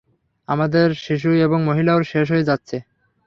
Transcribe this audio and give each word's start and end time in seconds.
আমাদের 0.47 0.87
শিশু 0.97 1.29
এবং 1.45 1.59
মহিলারাও 1.69 2.09
শেষ 2.11 2.25
হয়ে 2.33 2.47
যাবে। 2.49 2.77